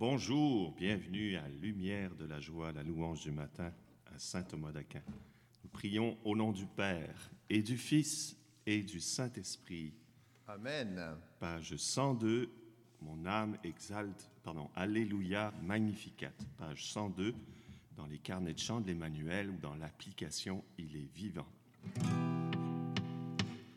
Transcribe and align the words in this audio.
Bonjour, 0.00 0.72
bienvenue 0.78 1.36
à 1.36 1.46
Lumière 1.60 2.14
de 2.14 2.24
la 2.24 2.40
joie, 2.40 2.72
la 2.72 2.82
louange 2.82 3.20
du 3.20 3.30
matin 3.30 3.70
à 4.06 4.18
Saint 4.18 4.42
Thomas 4.42 4.72
d'Aquin. 4.72 5.02
Nous 5.62 5.68
prions 5.68 6.16
au 6.24 6.34
nom 6.34 6.52
du 6.52 6.64
Père 6.64 7.30
et 7.50 7.60
du 7.60 7.76
Fils 7.76 8.34
et 8.64 8.82
du 8.82 8.98
Saint-Esprit. 8.98 9.92
Amen. 10.48 10.98
Page 11.38 11.76
102, 11.76 12.50
mon 13.02 13.26
âme 13.26 13.58
exalte, 13.62 14.30
pardon, 14.42 14.70
Alléluia, 14.74 15.52
Magnificat. 15.62 16.32
Page 16.56 16.90
102, 16.92 17.34
dans 17.94 18.06
les 18.06 18.20
carnets 18.20 18.54
de 18.54 18.58
chant 18.58 18.80
de 18.80 18.86
l'Emmanuel 18.86 19.50
ou 19.50 19.58
dans 19.58 19.74
l'application 19.74 20.64
Il 20.78 20.96
est 20.96 21.14
vivant. 21.14 21.46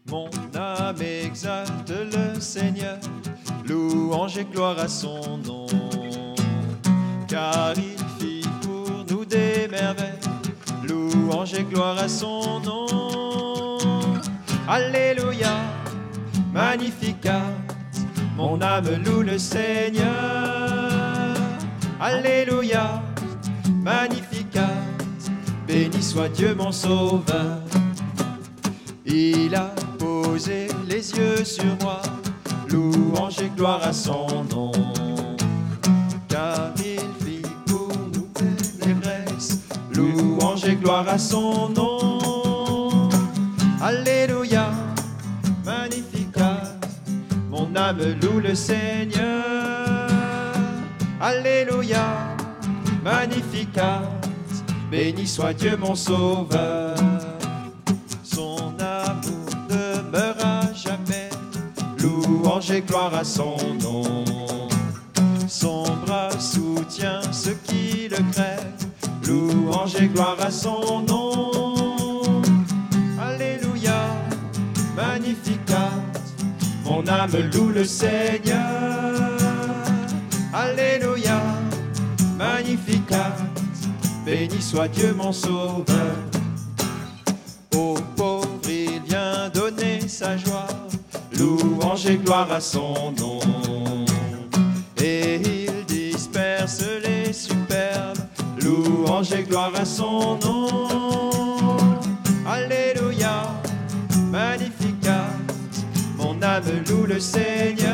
Mon 0.08 0.30
âme 0.56 1.02
exalte 1.02 1.90
le 1.90 2.40
Seigneur, 2.40 2.98
louange 3.68 4.38
et 4.38 4.46
gloire 4.46 4.80
à 4.80 4.88
son 4.88 5.38
nom. 5.40 5.68
Gloire 11.62 11.98
à 12.00 12.08
son 12.08 12.60
nom. 12.62 13.78
Alléluia, 14.68 15.56
magnificat, 16.52 17.44
mon 18.36 18.62
âme 18.62 19.04
loue 19.06 19.22
le 19.22 19.38
Seigneur. 19.38 20.08
Alléluia, 22.00 23.02
magnificat, 23.84 24.74
béni 25.68 26.02
soit 26.02 26.30
Dieu 26.30 26.56
mon 26.56 26.72
sauveur. 26.72 27.60
Il 29.06 29.54
a 29.56 29.72
posé 30.00 30.68
les 30.88 31.12
yeux 31.12 31.44
sur 31.44 31.78
moi, 31.82 32.02
louange 32.70 33.40
et 33.42 33.50
gloire 33.56 33.82
à 33.84 33.94
son 33.94 34.44
nom. 34.50 34.93
À 41.14 41.18
son 41.20 41.70
nom. 41.70 43.10
Alléluia, 43.80 44.72
magnificat, 45.64 46.64
mon 47.52 47.76
âme 47.76 48.02
loue 48.20 48.40
le 48.40 48.56
Seigneur. 48.56 50.08
Alléluia, 51.22 52.08
magnificat, 53.04 54.02
béni 54.90 55.28
soit 55.28 55.54
Dieu 55.54 55.78
mon 55.78 55.94
sauveur. 55.94 56.96
Son 58.24 58.74
amour 58.80 59.50
demeure 59.70 60.38
à 60.44 60.62
jamais, 60.74 61.30
louange 62.00 62.72
et 62.72 62.82
gloire 62.82 63.14
à 63.14 63.24
son 63.24 63.58
nom. 63.84 64.26
Son 65.48 65.84
bras 66.06 66.32
soutient 66.40 67.22
ceux 67.32 67.58
qui 67.66 67.83
et 69.86 70.08
gloire 70.08 70.38
à 70.40 70.50
son 70.50 71.02
nom. 71.02 71.52
Alléluia, 73.20 74.16
magnificat, 74.96 75.92
mon 76.86 77.06
âme 77.08 77.32
loue 77.54 77.70
le 77.70 77.84
Seigneur. 77.84 78.58
Alléluia, 80.54 81.42
magnificat, 82.38 83.36
béni 84.26 84.62
soit 84.62 84.88
Dieu 84.88 85.14
mon 85.14 85.34
sauveur. 85.34 86.16
Au 87.76 87.96
pauvre, 88.16 88.48
il 88.70 89.02
vient 89.02 89.50
donner 89.54 90.08
sa 90.08 90.38
joie, 90.38 90.68
louange 91.38 92.06
et 92.06 92.18
gloire 92.18 92.52
à 92.52 92.62
son 92.62 93.12
nom. 93.20 93.40
Et 95.02 95.36
il 95.36 95.86
disperse 95.86 96.84
louange 98.64 99.32
et 99.34 99.44
gloire 99.44 99.72
à 99.76 99.86
son 99.86 100.38
nom. 100.44 101.78
Alléluia, 102.46 103.44
magnificat, 104.32 105.26
mon 106.18 106.42
âme 106.42 106.64
loue 106.90 107.06
le 107.06 107.20
Seigneur. 107.20 107.90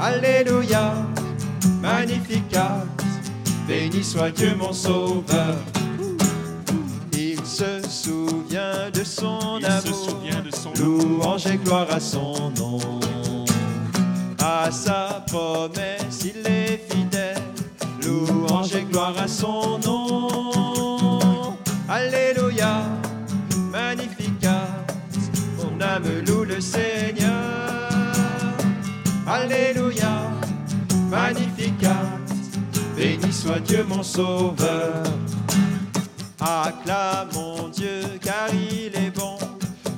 Alléluia, 0.00 0.94
magnificat, 1.80 2.84
béni 3.66 4.04
soit 4.04 4.30
Dieu 4.30 4.54
mon 4.58 4.72
sauveur. 4.72 5.56
Il 7.12 7.44
se 7.44 7.80
souvient 7.88 8.90
de 8.92 9.02
son 9.04 9.58
Il 9.58 9.66
se 9.66 9.70
amour. 9.70 10.10
souvient 10.10 10.42
de 10.42 10.50
son 10.54 10.72
Louange 10.82 11.46
et 11.46 11.56
gloire 11.56 11.86
à 11.90 12.00
son 12.00 12.50
nom. 12.58 12.78
À 14.38 14.70
sa 14.70 15.24
promesse, 15.26 16.24
il 16.24 16.46
est 16.46 16.78
fidèle. 16.88 17.05
Louange 18.24 18.74
et 18.74 18.84
gloire 18.84 19.14
à 19.18 19.28
son 19.28 19.78
nom. 19.84 21.56
Alléluia, 21.88 22.82
magnificat. 23.70 24.68
Mon 25.58 25.80
âme 25.80 26.24
loue 26.26 26.44
le 26.44 26.60
Seigneur. 26.60 27.32
Alléluia, 29.26 30.30
magnificat. 31.10 32.04
Béni 32.96 33.32
soit 33.32 33.60
Dieu 33.60 33.84
mon 33.86 34.02
sauveur. 34.02 35.02
Acclamons 36.40 37.68
Dieu 37.68 38.02
car 38.22 38.48
il 38.52 38.94
est 38.96 39.10
bon, 39.10 39.36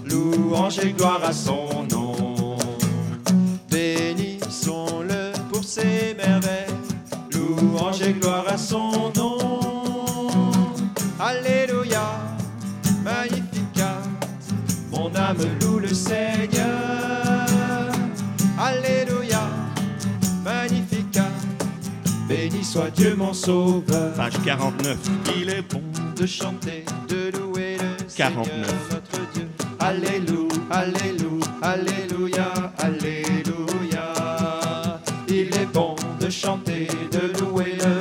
louange 0.04 0.78
et 0.78 0.92
gloire 0.92 1.20
à 1.24 1.32
son 1.32 1.84
nom. 1.90 2.56
Bénissons-le 3.70 5.32
pour 5.50 5.62
ses 5.62 6.14
merveilles, 6.16 6.37
louange 7.78 8.02
et 8.02 8.12
gloire 8.12 8.44
à 8.48 8.56
son 8.56 9.12
nom. 9.16 9.38
Alléluia, 11.20 12.02
magnificat, 13.02 13.98
mon 14.90 15.14
âme 15.14 15.38
loue 15.60 15.78
le 15.78 15.88
Seigneur. 15.88 17.46
Alléluia, 18.58 19.42
magnificat, 20.44 21.30
béni 22.28 22.64
soit 22.64 22.90
Dieu 22.90 23.14
mon 23.16 23.32
sauveur 23.32 24.14
Page 24.14 24.34
49, 24.44 24.96
il 25.40 25.50
est 25.50 25.62
bon 25.62 25.82
de 26.16 26.26
chanter, 26.26 26.84
de 27.08 27.36
louer 27.36 27.76
le 27.78 28.04
49. 28.16 28.46
Seigneur 28.46 28.68
notre 28.90 29.32
Dieu. 29.32 29.48
Alléluia, 29.80 30.48
Alléluia, 30.70 31.46
Alléluia, 31.62 32.72
Alléluia. 32.78 33.37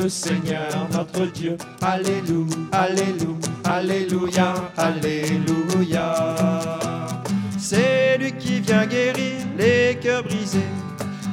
Seigneur 0.10 0.88
notre 0.92 1.26
Dieu. 1.32 1.58
Alléluia, 1.82 2.56
Alléluia, 2.72 3.36
Alléluia, 3.64 4.54
Alléluia. 4.78 6.36
C'est 7.58 8.18
lui 8.18 8.32
qui 8.34 8.60
vient 8.62 8.86
guérir 8.86 9.42
les 9.58 9.98
cœurs 10.02 10.24
brisés 10.24 10.60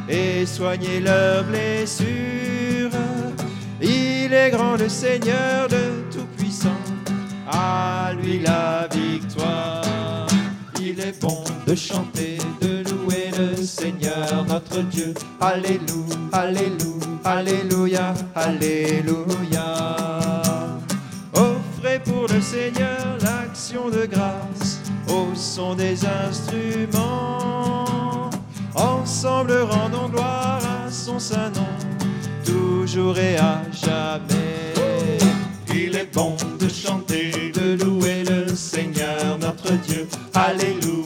et 0.08 0.44
soigner 0.46 1.00
leurs 1.00 1.44
blessures. 1.44 2.90
Il 3.80 4.32
est 4.32 4.50
grand 4.50 4.76
le 4.76 4.88
Seigneur 4.88 5.68
le 5.70 6.04
Tout-Puissant, 6.10 6.80
à 7.50 8.12
lui 8.20 8.40
la 8.40 8.88
victoire. 8.90 10.26
Il 10.80 11.00
est 11.00 11.20
bon 11.20 11.44
de 11.66 11.74
chanter, 11.74 12.38
de 12.60 12.83
Seigneur 13.66 14.44
notre 14.46 14.82
Dieu. 14.82 15.14
Alléluia, 15.40 16.16
Alléluia, 16.32 16.94
Alléluia, 17.24 18.14
Alléluia. 18.34 19.96
Offrez 21.32 21.98
pour 22.04 22.26
le 22.28 22.40
Seigneur 22.40 23.18
l'action 23.22 23.88
de 23.88 24.06
grâce 24.06 24.80
au 25.08 25.34
son 25.34 25.74
des 25.74 25.98
instruments. 26.04 27.84
Ensemble 28.74 29.52
rendons 29.70 30.08
gloire 30.08 30.60
à 30.86 30.90
son 30.90 31.18
saint 31.18 31.50
nom, 31.50 31.74
toujours 32.44 33.18
et 33.18 33.36
à 33.36 33.62
jamais. 33.72 35.18
Il 35.74 35.96
est 35.96 36.12
bon 36.12 36.36
de 36.58 36.68
chanter, 36.68 37.52
de 37.52 37.82
louer 37.82 38.24
le 38.24 38.54
Seigneur 38.54 39.38
notre 39.40 39.72
Dieu. 39.72 40.06
Alléluia, 40.34 41.03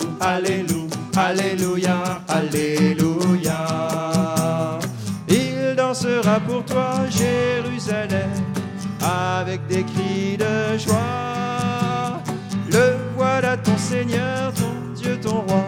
pour 6.46 6.64
toi, 6.64 7.06
Jérusalem, 7.10 8.30
avec 9.00 9.66
des 9.66 9.82
cris 9.84 10.36
de 10.36 10.78
joie. 10.78 12.22
Le 12.70 12.96
voilà 13.16 13.56
ton 13.56 13.76
Seigneur, 13.76 14.52
ton 14.54 14.94
Dieu, 14.94 15.18
ton 15.20 15.40
roi, 15.42 15.64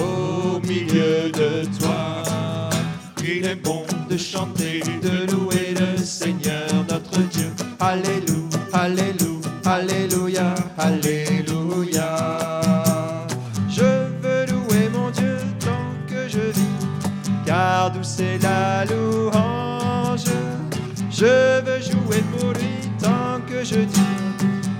au 0.00 0.60
milieu 0.60 1.30
de 1.32 1.64
toi. 1.78 2.22
Il 3.26 3.46
est 3.46 3.56
bon 3.56 3.84
de 4.08 4.16
chanter, 4.16 4.80
de 5.02 5.30
louer 5.32 5.74
le 5.78 5.96
Seigneur 6.02 6.68
notre 6.88 7.18
Dieu. 7.28 7.50
Alléluia, 7.80 8.58
Alléluia, 8.72 9.50
Alléluia, 9.64 10.54
Alléluia. 10.78 11.33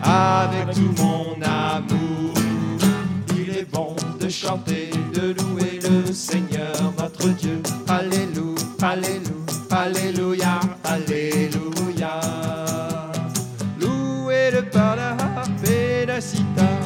Avec 0.02 0.74
tout 0.74 1.02
mon 1.02 1.34
amour. 1.42 2.34
Il 3.36 3.50
est 3.50 3.70
bon 3.70 3.96
de 4.20 4.28
chanter, 4.28 4.90
de 5.12 5.34
louer 5.40 5.80
le 5.82 6.12
Seigneur 6.12 6.74
notre 6.98 7.28
Dieu. 7.28 7.60
Alléluia, 7.88 8.54
Alléluia, 8.82 9.40
Alléluia, 9.70 10.60
Alléluia. 10.84 12.20
Louez-le 13.80 14.62
par 14.70 14.96
la 14.96 15.10
harpe 15.10 15.66
et 15.66 16.06
la 16.06 16.20
sitar 16.20 16.80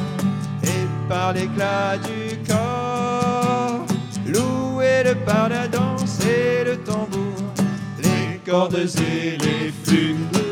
et 0.63 0.87
par 1.07 1.33
l'éclat 1.33 1.97
du 1.97 2.37
corps. 2.47 3.85
Louez-le 4.25 5.15
par 5.25 5.49
la 5.49 5.67
danse 5.67 6.19
et 6.25 6.63
le 6.63 6.77
tambour, 6.77 7.35
les 8.01 8.39
cordes 8.49 8.75
et 8.97 9.37
les 9.37 9.71
flûtes. 9.83 10.48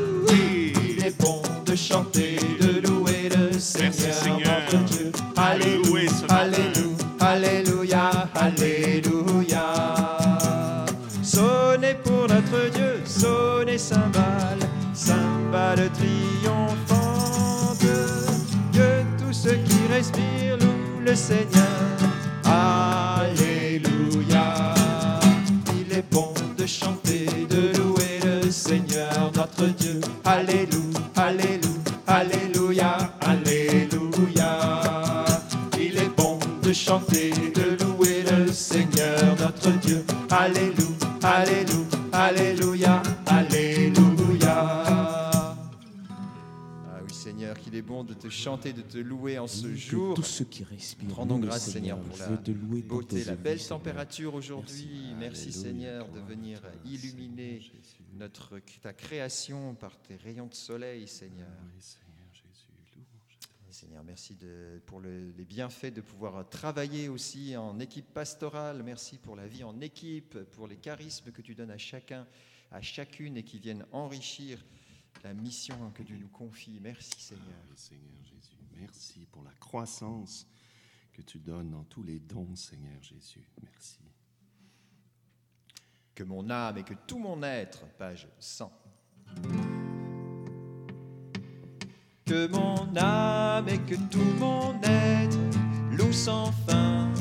Respirent 19.98 20.58
louent 20.58 21.02
le 21.06 21.16
Seigneur. 21.16 21.66
Alléluia. 22.46 23.64
Il 25.80 25.92
est 25.92 26.06
bon 26.12 26.34
de 26.58 26.66
chanter, 26.68 27.26
de 27.50 27.76
louer 27.78 28.20
le 28.24 28.52
Seigneur 28.52 29.32
notre 29.36 29.66
Dieu. 29.66 30.00
Alléluia, 30.24 31.00
Alléluia, 31.16 31.67
De 48.04 48.14
te 48.14 48.30
chanter, 48.30 48.74
de 48.74 48.82
te 48.82 48.98
louer 48.98 49.40
en 49.40 49.48
ce 49.48 49.74
jour. 49.76 50.16
Qui 50.50 50.64
respirent. 50.64 51.16
Rendons 51.16 51.40
grâce, 51.40 51.70
Seigneur, 51.72 52.00
pour 52.00 52.18
la 52.18 52.38
te 52.38 52.52
louer 52.52 52.82
beauté, 52.82 53.24
la 53.24 53.36
belle 53.36 53.66
température 53.66 54.34
aujourd'hui. 54.36 55.14
Merci. 55.18 55.52
Seigneur 55.52 56.08
de 56.10 56.20
venir 56.20 56.62
illuminer 56.86 57.62
notre, 58.16 58.60
ta 58.82 58.94
création 58.94 59.76
par 59.76 59.98
tes 60.02 60.16
rayons 60.16 60.48
de 60.48 60.54
soleil, 60.54 61.08
Seigneur. 61.08 61.48
Seigneur 63.70 64.04
merci 64.04 64.34
de- 64.34 64.82
pour 64.88 65.00
le- 65.00 65.32
les 65.38 65.46
bienfaits 65.46 65.94
de 65.94 66.02
pouvoir 66.02 66.50
travailler 66.50 67.10
aussi 67.10 67.56
en 67.56 67.80
équipe 67.80 68.12
pastorale. 68.12 68.82
Merci 68.84 69.18
pour 69.20 69.36
la 69.36 69.46
vie 69.46 69.64
en 69.64 69.80
équipe, 69.82 70.36
pour 70.54 70.68
les 70.68 70.78
charismes 70.78 71.32
que 71.32 71.44
tu 71.44 71.54
donnes 71.54 71.70
à 71.70 71.78
chacun, 71.78 72.26
à 72.72 72.82
chacune 72.82 73.38
et 73.38 73.44
qui 73.44 73.60
viennent 73.60 73.86
enrichir 73.92 74.66
la 75.24 75.34
mission 75.34 75.92
que 75.92 76.04
tu 76.04 76.18
nous 76.18 76.28
confies. 76.28 76.80
Merci, 76.82 77.12
Seigneur. 77.18 77.64
Oui, 77.70 77.78
Seigneur 77.78 78.24
Jésus, 78.24 78.58
merci 78.76 79.28
pour 79.32 79.44
la 79.44 79.52
croissance 79.60 80.48
que 81.14 81.22
tu 81.22 81.40
donnes 81.40 81.72
dans 81.72 81.84
tous 81.84 82.04
les 82.04 82.20
dons, 82.20 82.56
Seigneur 82.56 83.02
Jésus. 83.02 83.48
Merci. 83.62 84.00
Que 86.14 86.24
mon 86.24 86.50
âme 86.50 86.78
et 86.78 86.84
que 86.84 86.94
tout 87.06 87.20
mon 87.20 87.42
être, 87.44 87.86
page 87.98 88.28
100. 88.40 88.72
Que 92.26 92.48
mon 92.48 92.96
âme 92.98 93.70
et 93.70 93.80
que 93.80 93.96
tout 94.10 94.34
mon 94.40 94.80
être 94.82 95.38
loue 95.92 96.14
sans 96.14 96.52
fin, 96.52 97.12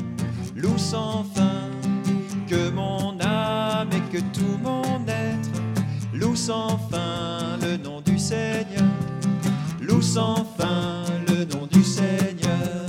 loue 0.55 0.77
sans 0.77 1.23
fin. 1.23 1.71
Que 2.47 2.69
mon 2.69 3.19
âme 3.19 3.89
et 3.91 4.11
que 4.11 4.19
tout 4.33 4.57
mon 4.59 5.05
être 5.07 5.66
loue 6.19 6.35
sans 6.35 6.77
fin 6.89 7.57
le 7.61 7.77
nom 7.77 8.01
du 8.01 8.17
Seigneur, 8.17 8.85
loue 9.81 10.01
sans 10.01 10.45
fin 10.57 11.03
le 11.27 11.45
nom 11.45 11.67
du 11.71 11.83
Seigneur. 11.83 12.87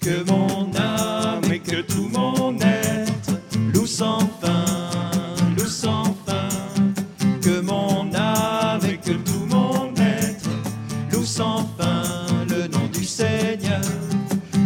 Que 0.00 0.22
mon 0.30 0.70
âme 0.76 1.50
et 1.50 1.60
que 1.60 1.80
tout 1.80 2.08
mon 2.12 2.56
être 2.60 3.40
loue 3.72 3.86
sans 3.86 4.20
fin, 4.40 4.64
loue 5.56 5.66
sans 5.66 6.04
fin. 6.26 6.48
Que 7.40 7.60
mon 7.60 8.14
âme 8.14 8.84
et 8.88 8.98
que 8.98 9.12
tout 9.12 9.46
mon 9.48 9.94
être 9.96 10.48
loue 11.10 11.24
sans 11.24 11.66
fin 11.78 12.02
le 12.48 12.66
nom 12.68 12.86
du 12.92 13.04
Seigneur, 13.04 13.80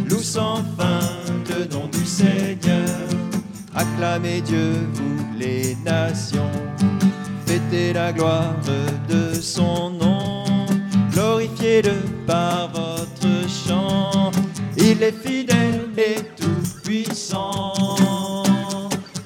loue 0.09 0.23
sans 0.23 0.57
fin 0.77 1.01
le 1.51 1.67
nom 1.73 1.87
du 1.89 2.05
Seigneur. 2.05 2.89
Acclamez 3.75 4.41
Dieu, 4.41 4.73
vous 4.95 5.39
les 5.39 5.77
nations, 5.85 6.38
la 7.99 8.13
gloire 8.13 8.55
de 9.09 9.35
son 9.41 9.91
nom, 9.91 10.45
glorifiez-le 11.13 11.97
par 12.27 12.71
votre 12.71 13.33
chant. 13.49 14.31
Il 14.77 15.03
est 15.03 15.19
fidèle 15.27 15.91
et 15.97 16.21
tout 16.41 16.63
puissant. 16.85 17.73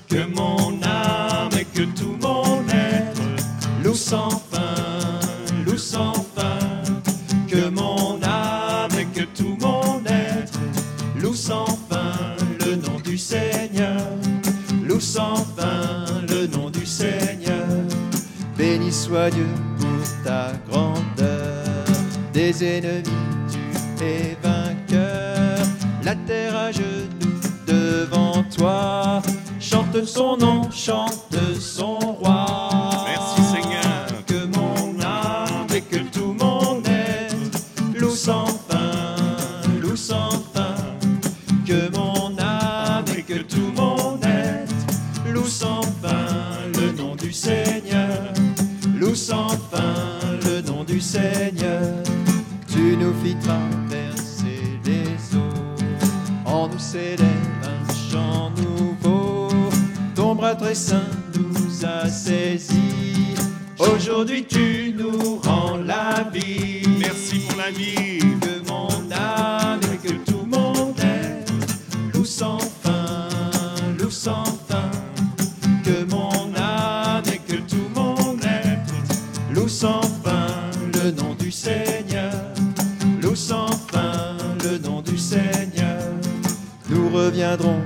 Que 0.09 0.25
mon 0.39 0.81
âme 0.83 1.55
et 1.61 1.67
que 1.67 1.85
tout 1.99 2.17
mon 2.23 2.67
être 2.69 3.21
loue 3.85 4.01
sans 4.13 4.31
fin, 4.51 4.75
loue 5.67 5.83
sans 5.95 6.15
fin. 6.35 6.59
Que 7.49 7.69
mon 7.69 7.92
Dieu 19.13 19.47
pour 19.79 20.25
ta 20.25 20.53
grandeur, 20.71 21.85
des 22.33 22.65
ennemis 22.65 23.03
tu 23.47 24.05
es 24.05 24.37
vainqueur. 24.43 25.59
La 26.03 26.15
terre 26.15 26.57
à 26.57 26.73
genoux 26.73 27.41
devant 27.67 28.43
toi, 28.57 29.21
chante 29.61 30.03
son 30.07 30.39
nom, 30.39 30.71
chante 30.71 31.37
Saint 60.75 61.03
nous 61.35 61.85
a 61.85 62.09
saisis. 62.09 63.35
Aujourd'hui 63.79 64.47
tu 64.47 64.95
nous 64.97 65.37
rends 65.37 65.77
la 65.77 66.27
vie. 66.33 66.83
Merci 66.99 67.41
pour 67.41 67.59
la 67.59 67.71
vie. 67.71 68.19
Que 68.41 68.67
mon 68.71 68.89
âme 69.13 69.81
et 69.93 70.09
que 70.09 70.15
tout 70.25 70.47
mon 70.47 70.95
être 70.97 71.53
loue 72.15 72.25
sans 72.25 72.59
fin, 72.59 73.29
loue 73.99 74.11
sans 74.11 74.45
fin. 74.67 74.91
Que 75.85 76.11
mon 76.11 76.55
âme 76.57 77.25
et 77.27 77.39
que 77.39 77.61
tout 77.61 77.91
mon 77.95 78.39
être 78.39 78.95
loue 79.55 79.69
sans 79.69 80.01
fin 80.25 80.47
le 80.95 81.11
nom 81.11 81.35
du 81.35 81.53
Seigneur, 81.53 82.33
loue 83.21 83.37
sans 83.37 83.69
fin 83.93 84.39
le 84.65 84.79
nom 84.79 85.03
du 85.03 85.19
Seigneur. 85.19 86.01
Nous 86.89 87.11
reviendrons 87.11 87.83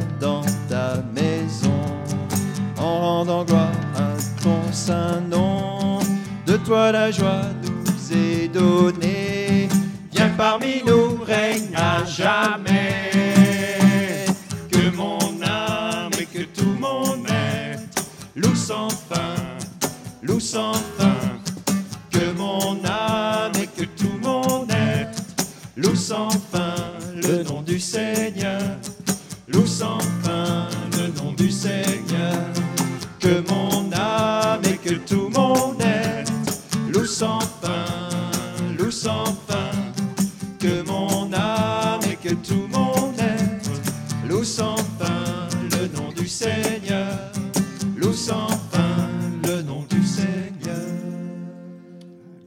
toi 6.67 6.91
la 6.91 7.13
joie 7.13 7.43
nous 7.63 8.17
est 8.17 8.49
donnée. 8.49 9.69
Viens 10.13 10.31
parmi 10.37 10.83
nous, 10.85 11.23
règne 11.25 11.66
fin 44.99 45.49
le 45.79 45.89
nom 45.89 46.13
du 46.13 46.27
Seigneur, 46.29 47.33
loue 47.97 48.13
sans 48.13 48.49
fin 48.49 49.09
le 49.45 49.63
nom 49.63 49.85
du 49.85 50.03
Seigneur. 50.03 50.77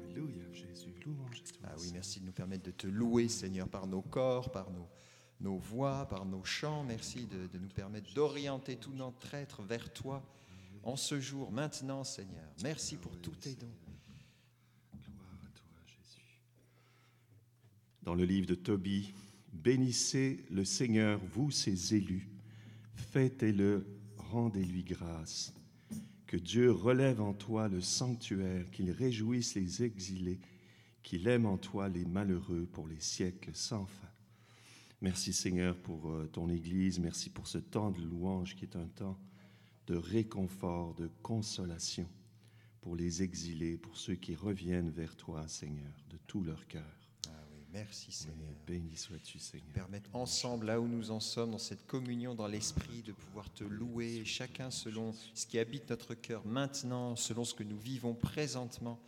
Alléluia, 0.10 0.44
Jésus. 0.52 0.94
Louange. 1.06 1.42
Ah 1.64 1.76
oui, 1.80 1.92
merci 1.94 2.20
de 2.20 2.26
nous 2.26 2.32
permettre 2.32 2.64
de 2.64 2.72
te 2.72 2.88
louer, 2.88 3.28
Seigneur, 3.28 3.68
par 3.68 3.88
nos 3.88 4.02
corps, 4.02 4.52
par 4.52 4.70
nos, 4.72 4.88
nos 5.40 5.58
voix, 5.58 6.08
par 6.08 6.26
nos 6.26 6.44
chants. 6.44 6.84
Merci 6.84 7.26
de, 7.26 7.48
de 7.48 7.58
nous 7.58 7.70
permettre 7.70 8.14
d'orienter 8.14 8.76
tout 8.76 8.94
notre 8.94 9.34
être 9.34 9.64
vers 9.64 9.92
toi 9.94 10.24
en 10.84 10.96
ce 10.96 11.20
jour, 11.20 11.52
maintenant, 11.52 12.04
Seigneur. 12.04 12.50
Merci 12.64 12.96
pour 12.96 13.18
tous 13.18 13.36
tes 13.36 13.56
dons. 13.56 13.68
Gloire 14.94 15.40
à 15.46 15.50
toi, 15.58 15.78
Jésus. 15.86 16.42
Dans 18.02 18.16
le 18.16 18.24
livre 18.24 18.48
de 18.48 18.56
Tobie, 18.56 19.14
bénissez 19.52 20.46
le 20.50 20.64
Seigneur, 20.64 21.20
vous 21.34 21.52
ses 21.52 21.96
élus, 21.96 22.29
fêtez-le, 23.12 23.88
rendez-lui 24.18 24.84
grâce. 24.84 25.54
Que 26.28 26.38
Dieu 26.38 26.72
relève 26.72 27.22
en 27.22 27.34
toi 27.34 27.68
le 27.68 27.82
sanctuaire, 27.82 28.70
qu'il 28.70 28.92
réjouisse 28.92 29.56
les 29.56 29.84
exilés, 29.84 30.40
qu'il 31.02 31.28
aime 31.28 31.48
en 31.48 31.58
toi 31.58 31.90
les 31.90 32.06
malheureux 32.06 32.68
pour 32.72 32.88
les 32.88 33.00
siècles 33.00 33.56
sans 33.56 33.88
fin. 33.88 34.08
Merci 35.02 35.34
Seigneur 35.34 35.76
pour 35.78 36.12
euh, 36.12 36.28
ton 36.28 36.50
Église, 36.50 37.00
merci 37.00 37.30
pour 37.30 37.48
ce 37.48 37.58
temps 37.58 37.90
de 37.90 38.02
louange 38.02 38.56
qui 38.56 38.66
est 38.66 38.76
un 38.76 38.88
temps 38.88 39.18
de 39.88 39.96
réconfort, 39.96 40.94
de 40.94 41.10
consolation 41.24 42.08
pour 42.82 42.96
les 42.96 43.24
exilés, 43.24 43.78
pour 43.78 43.98
ceux 43.98 44.16
qui 44.16 44.36
reviennent 44.36 44.92
vers 44.92 45.16
toi, 45.16 45.48
Seigneur, 45.48 45.94
de 46.12 46.18
tout 46.28 46.44
leur 46.44 46.68
cœur. 46.68 46.99
Oui, 47.72 47.80
merci, 47.80 48.08
Oui, 48.08 48.14
Seigneur. 48.14 48.54
béni 48.66 48.96
sois-tu, 48.96 49.40
Seigneur. 49.40 49.68
Permettre 49.74 50.10
ensemble, 50.14 50.68
là 50.68 50.80
où 50.80 50.88
nous 50.88 51.12
en 51.12 51.20
sommes, 51.20 51.52
dans 51.52 51.58
cette 51.58 51.86
communion 51.86 52.36
dans 52.36 52.48
l'esprit, 52.48 53.02
de 53.04 53.12
pouvoir 53.12 53.52
te 53.54 53.64
louer, 53.64 54.24
chacun 54.26 54.72
selon 54.72 55.14
ce 55.34 55.46
qui 55.46 55.60
habite 55.60 55.90
notre 55.90 56.16
cœur 56.16 56.46
maintenant, 56.46 57.16
selon 57.16 57.44
ce 57.46 57.54
que 57.54 57.64
nous 57.64 57.78
vivons 57.78 58.14
présentement. 58.14 59.00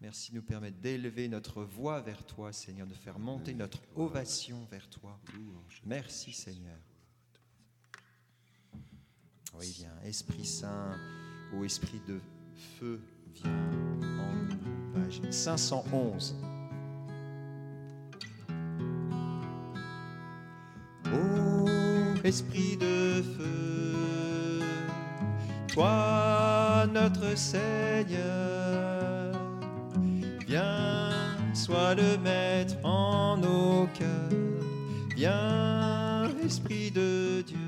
Merci 0.00 0.32
de 0.32 0.36
nous 0.36 0.42
permettre 0.42 0.78
d'élever 0.78 1.28
notre 1.28 1.62
voix 1.62 2.00
vers 2.00 2.24
toi, 2.26 2.52
Seigneur, 2.52 2.86
de 2.86 2.94
faire 2.94 3.18
monter 3.18 3.54
notre 3.54 3.80
ovation 3.94 4.66
vers 4.70 4.88
toi. 4.90 5.18
Merci, 5.84 6.32
Seigneur. 6.32 6.78
Oui, 9.54 9.70
viens, 9.76 9.96
Esprit 10.02 10.44
Saint, 10.44 10.98
ô 11.54 11.62
Esprit 11.62 12.00
de 12.08 12.20
feu, 12.78 13.00
viens 13.34 13.52
en 14.18 14.32
nous. 14.34 14.92
Page 14.92 15.20
511. 15.30 16.34
Esprit 22.24 22.76
de 22.76 23.20
feu, 23.36 24.60
toi 25.74 26.86
notre 26.94 27.36
Seigneur, 27.36 29.32
viens, 30.46 31.10
sois 31.52 31.96
le 31.96 32.16
maître 32.18 32.76
en 32.84 33.38
nos 33.38 33.88
cœurs, 33.98 34.38
viens, 35.16 36.30
Esprit 36.44 36.92
de 36.92 37.42
Dieu. 37.42 37.58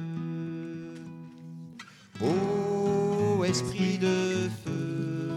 Ô 2.23 3.44
Esprit 3.44 3.99
de 3.99 4.49
feu, 4.64 5.30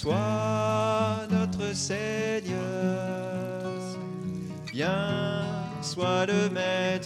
toi 0.00 1.26
notre 1.30 1.74
Seigneur, 1.74 2.56
viens, 4.72 5.44
sois 5.82 6.24
le 6.24 6.48
maître 6.48 7.01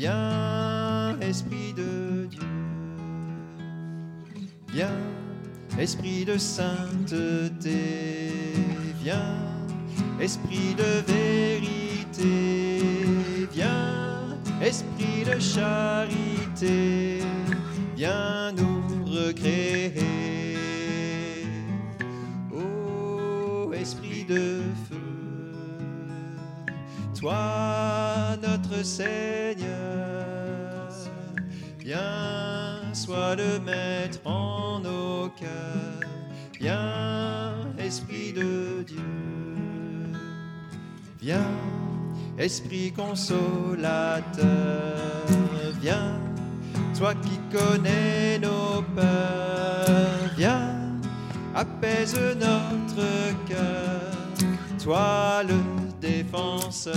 viens, 0.00 1.18
Esprit 1.20 1.74
de 1.74 2.26
Dieu, 2.30 2.40
viens, 4.72 5.02
Esprit 5.78 6.24
de 6.24 6.38
sainteté, 6.38 8.32
viens, 9.02 9.36
Esprit 10.18 10.74
de 10.74 11.02
vérité, 11.12 12.82
viens, 13.52 14.38
Esprit 14.62 15.24
de 15.26 15.38
charité, 15.38 17.20
viens 17.94 18.52
nous 18.52 19.04
recréer. 19.04 20.19
Toi 27.20 28.36
notre 28.40 28.82
Seigneur, 28.82 29.68
viens, 31.78 32.80
sois 32.94 33.36
le 33.36 33.60
maître 33.60 34.18
en 34.24 34.80
nos 34.80 35.28
cœurs, 35.28 36.08
viens, 36.58 37.52
Esprit 37.78 38.32
de 38.32 38.82
Dieu. 38.86 38.96
Viens, 41.20 41.50
Esprit 42.38 42.90
consolateur, 42.92 44.46
viens, 45.82 46.18
toi 46.96 47.12
qui 47.14 47.38
connais 47.54 48.38
nos 48.38 48.80
peurs, 48.96 50.34
viens, 50.38 50.74
apaise 51.54 52.18
notre 52.40 53.44
cœur, 53.46 54.48
toi 54.82 55.42
le 55.46 55.79
défenseur. 56.00 56.96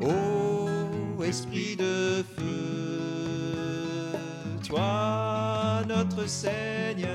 Ô 0.00 1.22
Esprit 1.24 1.76
de 1.76 2.24
feu, 2.36 4.12
toi 4.66 5.82
notre 5.86 6.26
Seigneur, 6.26 7.08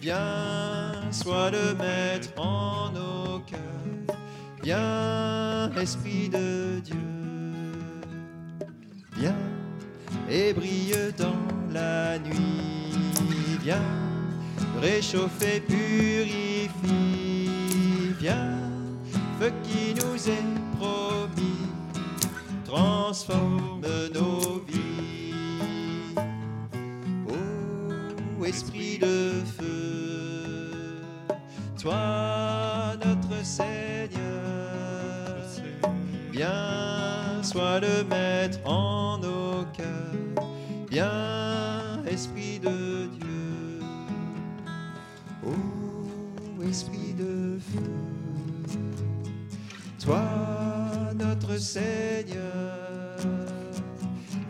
viens, 0.00 0.92
sois 1.10 1.50
le 1.50 1.74
maître 1.74 2.30
en 2.38 2.90
nos 2.92 3.40
cœurs, 3.40 4.16
viens, 4.62 5.70
Esprit 5.80 6.28
de 6.30 6.80
Dieu, 6.80 6.96
viens 9.16 9.34
et 10.30 10.52
brille 10.54 11.12
dans 11.18 11.34
la 11.72 12.18
nuit, 12.18 13.58
viens, 13.62 13.82
réchauffer, 14.80 15.60
purifie, 15.60 16.68
viens, 16.84 17.27
feu 19.48 19.54
qui 19.62 19.94
nous 19.94 20.28
est 20.28 20.78
promis, 20.78 21.68
transforme 22.64 23.80
nos 24.14 24.60
vies. 24.66 26.14
Ô 27.28 28.44
Esprit 28.44 28.98
de 28.98 29.42
feu, 29.58 31.02
toi 31.80 32.94
notre 33.04 33.44
Seigneur, 33.44 34.18
viens, 36.32 37.42
sois 37.42 37.80
le 37.80 38.04
maître 38.04 38.58
en 38.64 39.18
nos 39.18 39.64
cœurs, 39.76 40.46
viens, 40.90 42.04
Esprit 42.06 42.58
de 42.58 43.06
Dieu. 43.18 43.80
Ô 45.44 46.62
Esprit 46.62 47.14
de 47.14 47.58
feu, 47.58 48.07
Seigneur. 51.58 53.16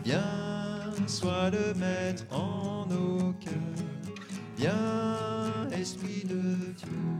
Viens, 0.03 0.93
sois 1.07 1.49
le 1.49 1.73
maître 1.73 2.25
en 2.31 2.85
nos 2.85 3.33
cœurs. 3.33 3.53
Viens, 4.57 5.69
Esprit 5.71 6.23
de 6.23 6.73
Dieu. 6.77 7.19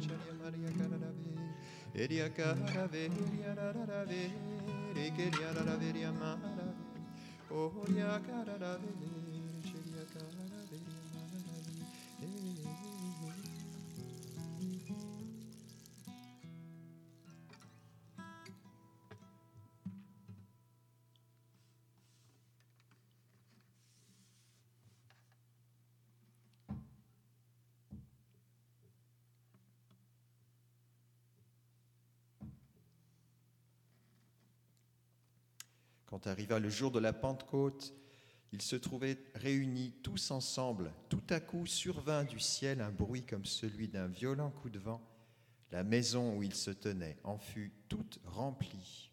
Chariya 0.00 0.34
Maria 0.42 0.70
Karadavi, 0.78 1.34
Iria 1.94 2.28
Karadavi, 2.30 3.04
Iria 3.06 3.54
Radavi, 3.54 4.32
Rikeria 4.94 5.52
Radaviria 5.54 6.12
Maravi, 6.12 6.74
Quand 36.10 36.26
arriva 36.26 36.58
le 36.58 36.68
jour 36.68 36.90
de 36.90 36.98
la 36.98 37.12
Pentecôte, 37.12 37.94
ils 38.52 38.62
se 38.62 38.76
trouvaient 38.76 39.18
réunis 39.36 39.92
tous 40.02 40.32
ensemble. 40.32 40.92
Tout 41.08 41.22
à 41.30 41.38
coup 41.38 41.66
survint 41.66 42.24
du 42.24 42.40
ciel 42.40 42.80
un 42.80 42.90
bruit 42.90 43.22
comme 43.22 43.44
celui 43.44 43.86
d'un 43.88 44.08
violent 44.08 44.50
coup 44.50 44.70
de 44.70 44.80
vent. 44.80 45.00
La 45.70 45.84
maison 45.84 46.36
où 46.36 46.42
ils 46.42 46.54
se 46.54 46.72
tenaient 46.72 47.16
en 47.22 47.38
fut 47.38 47.72
toute 47.88 48.18
remplie. 48.24 49.12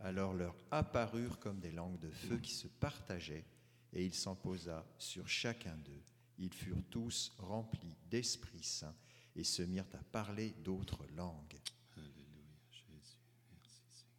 Alors 0.00 0.32
leur 0.32 0.54
apparurent 0.70 1.38
comme 1.38 1.60
des 1.60 1.72
langues 1.72 1.98
de 1.98 2.10
feu 2.10 2.38
qui 2.38 2.52
se 2.52 2.66
partageaient, 2.66 3.44
et 3.92 4.04
il 4.04 4.14
s'en 4.14 4.34
posa 4.34 4.86
sur 4.98 5.28
chacun 5.28 5.76
d'eux. 5.84 6.02
Ils 6.38 6.52
furent 6.52 6.84
tous 6.90 7.32
remplis 7.38 7.96
d'Esprit 8.10 8.62
Saint 8.62 8.94
et 9.34 9.44
se 9.44 9.62
mirent 9.62 9.84
à 9.94 10.02
parler 10.12 10.54
d'autres 10.64 11.06
langues. 11.14 11.58
Alléluia, 11.96 12.56
Jésus. 12.70 13.18
Merci, 13.50 13.82
Seigneur. 13.90 14.16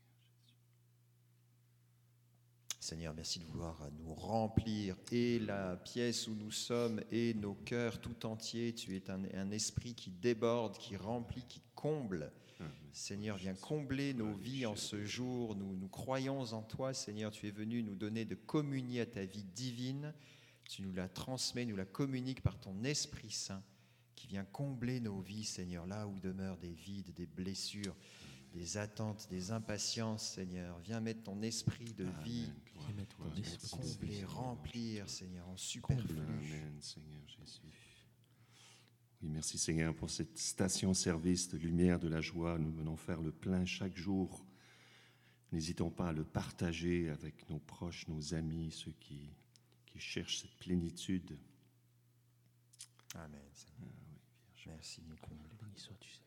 Seigneur, 2.88 3.14
merci 3.14 3.40
de 3.40 3.44
vouloir 3.44 3.78
nous 4.00 4.14
remplir 4.14 4.96
et 5.12 5.40
la 5.40 5.76
pièce 5.76 6.30
où 6.30 6.36
nous 6.36 6.52
sommes 6.52 7.02
et 7.12 7.34
nos 7.34 7.54
cœurs 7.54 8.00
tout 8.00 8.26
entiers. 8.26 8.74
Tu 8.74 8.96
es 8.96 9.10
un, 9.10 9.26
un 9.34 9.52
esprit 9.52 9.94
qui 9.94 10.10
déborde, 10.10 10.78
qui 10.78 10.96
remplit, 10.96 11.44
qui 11.50 11.62
comble. 11.76 12.32
Seigneur, 12.94 13.36
viens 13.36 13.56
combler 13.56 14.14
nos 14.14 14.32
vies 14.32 14.66
en 14.66 14.78
ce 14.78 15.04
jour. 15.04 15.54
Nous, 15.58 15.76
nous 15.76 15.90
croyons 15.90 16.40
en 16.54 16.62
toi, 16.62 16.94
Seigneur. 16.94 17.32
Tu 17.32 17.50
es 17.50 17.52
venu 17.52 17.84
nous 17.84 17.96
donner 17.96 18.24
de 18.24 18.36
communier 18.36 19.02
à 19.02 19.06
ta 19.06 19.26
vie 19.26 19.44
divine. 19.44 20.14
Tu 20.64 20.82
nous 20.82 20.94
la 20.94 21.10
transmets, 21.10 21.66
nous 21.66 21.76
la 21.76 21.84
communiques 21.84 22.42
par 22.42 22.58
ton 22.58 22.86
Esprit 22.86 23.32
Saint 23.32 23.64
qui 24.16 24.28
vient 24.28 24.46
combler 24.46 25.02
nos 25.02 25.20
vies, 25.20 25.44
Seigneur, 25.44 25.86
là 25.88 26.08
où 26.08 26.20
demeurent 26.20 26.58
des 26.58 26.74
vides, 26.74 27.14
des 27.14 27.28
blessures, 27.28 27.98
des 28.54 28.78
attentes, 28.78 29.28
des 29.30 29.52
impatiences, 29.52 30.34
Seigneur. 30.36 30.80
Viens 30.80 31.00
mettre 31.00 31.24
ton 31.24 31.42
esprit 31.42 31.94
de 31.94 32.06
vie, 32.24 32.50
Amen. 32.90 33.06
Toi. 33.08 33.26
Merci, 33.36 33.70
combler, 33.70 34.24
remplir, 34.26 35.10
Seigneur, 35.10 35.48
en 35.50 35.58
superflu. 35.58 36.20
Amen, 36.20 36.78
Seigneur 36.82 37.22
Jésus. 37.28 37.62
Oui, 39.22 39.30
merci 39.30 39.58
Seigneur 39.58 39.96
pour 39.96 40.10
cette 40.10 40.38
station-service 40.38 41.50
de 41.50 41.58
lumière 41.58 42.00
de 42.00 42.08
la 42.08 42.22
joie. 42.22 42.60
Nous 42.60 42.72
venons 42.72 42.96
faire 42.96 43.22
le 43.22 43.32
plein 43.32 43.66
chaque 43.66 43.98
jour. 43.98 44.46
N'hésitons 45.52 45.90
pas 45.90 46.10
à 46.10 46.14
le 46.14 46.24
partager 46.24 47.10
avec 47.10 47.50
nos 47.50 47.60
proches, 47.60 48.08
nos 48.08 48.34
amis, 48.34 48.72
ceux 48.72 48.94
qui, 49.00 49.30
qui 49.86 50.00
cherchent 50.00 50.42
cette 50.42 50.56
plénitude. 50.58 51.38
Amen, 53.16 53.42
Seigneur. 53.54 53.94
Merci 54.68 55.02
de 55.02 55.08
nous 55.08 55.18
combler. 55.18 55.50
Béni 55.62 55.78
sois-tu, 55.78 56.10
Seigneur. 56.10 56.27